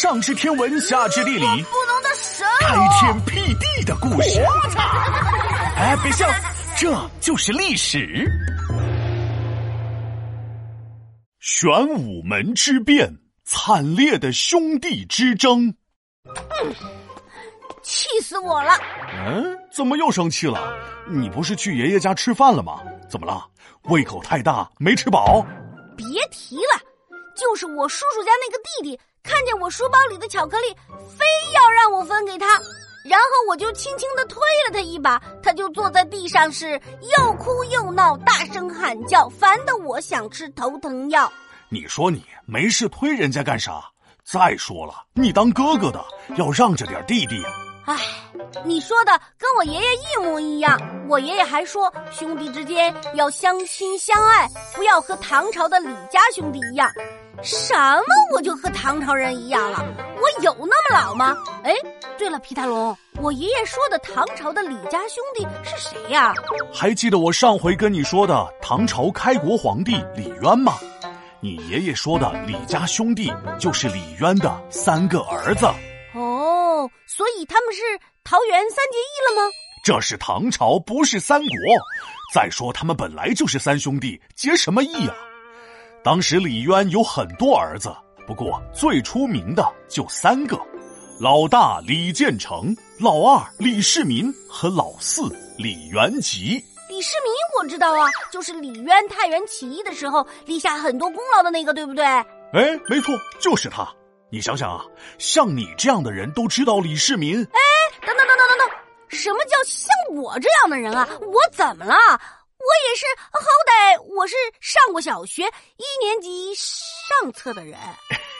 [0.00, 4.40] 上知天文，下知地理，不能的神开天辟地的故事。
[5.74, 6.24] 哎，别笑，
[6.76, 8.30] 这就是历史。
[11.40, 13.12] 玄武门之变，
[13.44, 15.74] 惨烈的兄弟之争。
[16.26, 16.74] 嗯，
[17.82, 18.70] 气死我了！
[19.26, 20.78] 嗯，怎么又生气了？
[21.08, 22.80] 你不是去爷爷家吃饭了吗？
[23.10, 23.44] 怎么了？
[23.86, 25.44] 胃口太大，没吃饱？
[25.96, 26.80] 别提了，
[27.34, 32.46] 就是我叔叔家那个弟弟，看见我书包里的巧克力，非要让我分给他，
[33.04, 36.80] 然后我就轻轻的推了他一把，他就坐在地上，是
[37.18, 41.30] 又哭又闹，大声喊叫，烦得我想吃头疼药。
[41.68, 43.84] 你说你没事推人家干啥？
[44.24, 46.02] 再说了，你当哥哥的
[46.36, 47.50] 要让着点弟弟呀。
[47.84, 47.96] 唉，
[48.64, 50.78] 你说的跟我爷爷一模一样。
[51.06, 56.90] 我爷爷还说，兄弟之间要相亲相爱，不要和唐朝的李家兄弟一样。
[57.42, 58.04] 什么？
[58.34, 59.84] 我就和唐朝人一样了？
[60.16, 61.36] 我有那么老吗？
[61.62, 61.72] 哎，
[62.18, 66.34] 对了，皮大龙，我爷爷说的唐朝的李家兄弟是谁呀？
[66.72, 70.74] 还记得我上回跟你说的唐朝开国皇帝李渊吗？
[71.40, 75.66] 你爷爷说的李家兄弟就是李渊的三个儿子。
[76.14, 77.80] 哦，所以他们是
[78.24, 79.52] 桃园三结义了吗？
[79.84, 81.50] 这是唐朝，不是三国。
[82.34, 85.14] 再说他们本来就是三兄弟，结什么义啊？
[86.02, 87.94] 当时李渊有很多儿子，
[88.26, 90.58] 不过最出名的就三个：
[91.20, 95.22] 老大李建成，老二李世民和老四
[95.58, 96.64] 李元吉。
[96.88, 102.04] 李世民我知道啊，就是李渊太原起义的时候立下很多功劳的那个，对不对？
[102.04, 102.24] 哎，
[102.88, 103.86] 没错，就是他。
[104.30, 104.84] 你想想啊，
[105.18, 107.42] 像你这样的人都知道李世民？
[107.42, 107.60] 哎，
[108.06, 108.68] 等等等等等等，
[109.08, 111.06] 什么叫像我这样的人啊？
[111.20, 111.94] 我怎么了？
[112.58, 117.78] 我也是，好歹我是上过小学一年级上册的人。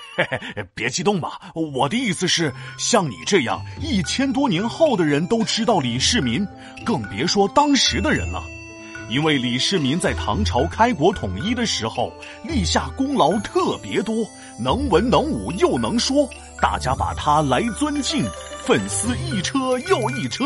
[0.74, 6.44] 别激动嘛，我的意思是，像你这样一千多年后的人都知道李世民，
[6.84, 8.42] 更别说当时的人了。
[9.08, 12.12] 因为李世民在唐朝开国统一的时候
[12.44, 14.26] 立下功劳特别多，
[14.58, 16.28] 能文能武又能说，
[16.60, 18.28] 大家把他来尊敬，
[18.64, 20.44] 粉丝一车又一车，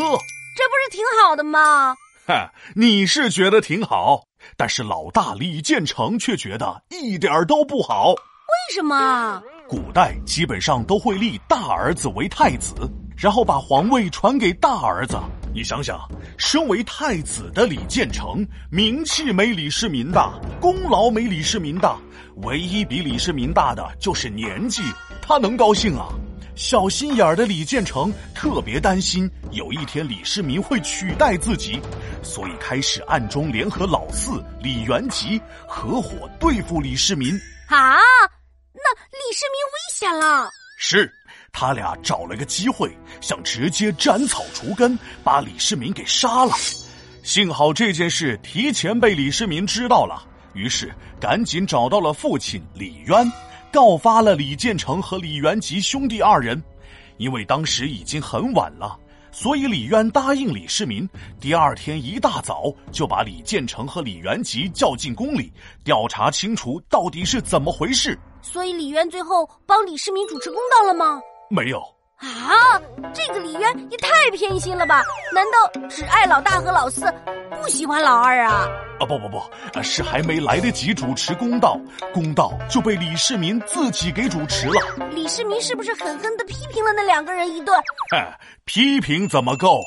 [0.55, 1.97] 这不是挺好的吗？
[2.25, 4.23] 哈，你是觉得挺好，
[4.55, 8.11] 但是老大李建成却觉得一点都不好。
[8.13, 9.41] 为什么？
[9.67, 12.73] 古代基本上都会立大儿子为太子，
[13.17, 15.17] 然后把皇位传给大儿子。
[15.53, 15.99] 你想想，
[16.37, 21.97] 身为太子的李建成，名气没李世民大，功劳没李世民大，
[22.37, 24.81] 唯一比李世民大的就是年纪，
[25.21, 26.07] 他能高兴啊？
[26.55, 31.79] 小心眼儿的李建成特别担心有一天李世民会取代自己，
[32.21, 37.33] 所以开始暗中联合老四李元吉合伙对付李世民。
[37.67, 37.95] 啊，
[38.73, 40.49] 那李世民危险了。
[40.77, 41.11] 是。
[41.55, 46.53] 他俩找了个机会，想直接斩草除根，把李世民给杀了。
[47.21, 53.31] 幸好这件事提前被李世民知道了，于是赶紧找到了父亲李渊，
[53.73, 56.63] 告发了李建成和李元吉兄弟二人。
[57.17, 58.97] 因为当时已经很晚了，
[59.31, 65.51] 所以李渊答应李世民，第二天一大早就把李建成和李元吉叫进宫里，
[65.83, 68.17] 调查清楚到底是怎么回事。
[68.41, 71.19] 所以李渊最后帮李世民主持公道了吗？
[71.49, 71.81] 没有
[72.23, 72.79] 啊，
[73.13, 75.03] 这个李渊也太偏心了吧？
[75.33, 77.13] 难道只爱老大和老四，
[77.61, 78.65] 不喜欢老二啊？
[78.99, 81.77] 啊不不不，是还没来得及主持公道，
[82.13, 84.73] 公道就被李世民自己给主持了。
[85.11, 87.77] 李世民是不是狠狠的批评了那两个人一顿？
[88.11, 89.83] 嗨，批评怎么够？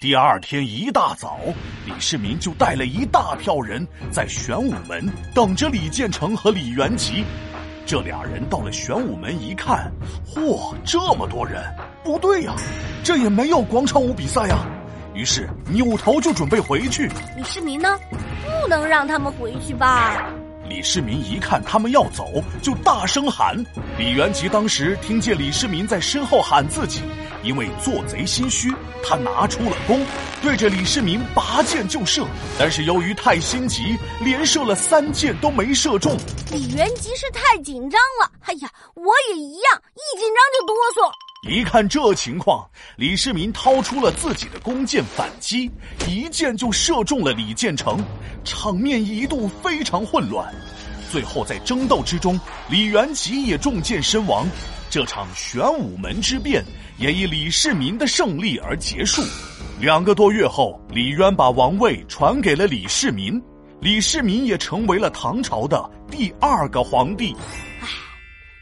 [0.00, 1.38] 第二天一大早，
[1.84, 7.24] 李世民就带了一大票人在玄武门等着李建成和李元吉。
[7.86, 9.92] 这俩人到了玄武门一看，
[10.26, 11.62] 嚯，这么多人，
[12.02, 12.54] 不对呀，
[13.02, 14.56] 这也没有广场舞比赛呀。
[15.12, 17.08] 于是扭头就准备回去。
[17.36, 17.98] 李世民呢？
[18.60, 20.28] 不能让他们回去吧？
[20.66, 23.54] 李世民一看他们要走，就大声喊。
[23.98, 27.02] 李元吉当时听见李世民在身后喊自己，
[27.44, 28.72] 因为做贼心虚，
[29.04, 30.04] 他拿出了弓，
[30.42, 32.26] 对着李世民拔箭就射。
[32.58, 36.16] 但是由于太心急，连射了三箭都没射中。
[36.50, 38.30] 李元吉是太紧张了。
[38.40, 41.12] 哎呀，我也一样，一紧张就哆嗦。
[41.46, 45.70] 一看这情况，李世民掏出了自己的弓箭反击，
[46.08, 48.02] 一箭就射中了李建成，
[48.42, 50.50] 场面一度非常混乱。
[51.12, 54.48] 最后在争斗之中，李元吉也中箭身亡。
[54.94, 56.64] 这场玄武门之变
[56.98, 59.22] 也以李世民的胜利而结束。
[59.80, 63.42] 两个多月后，李渊把王位传给了李世民，
[63.80, 67.34] 李世民也成为了唐朝的第二个皇帝。
[67.80, 67.88] 唉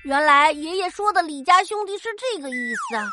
[0.04, 3.04] 原来爷爷说的李家兄弟是这个意思啊！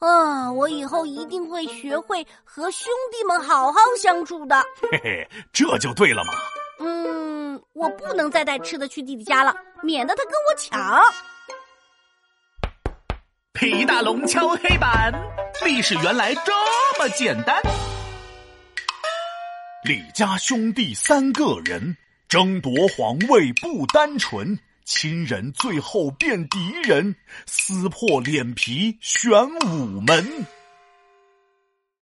[0.00, 4.60] 啊，我以后一定会学会和兄弟们好好相处的。
[4.90, 6.32] 嘿嘿，这就对了嘛。
[6.80, 11.00] 嗯，我不能再带吃的去弟弟家了，免得他跟我抢。
[13.58, 15.12] 皮大龙敲黑板，
[15.66, 16.52] 历史原来这
[16.96, 17.60] 么简单。
[19.82, 21.96] 李家兄弟三个人
[22.28, 24.56] 争夺皇位不单纯。
[24.84, 27.16] 亲人最后变敌人，
[27.46, 29.28] 撕破脸皮玄
[29.66, 30.24] 武门。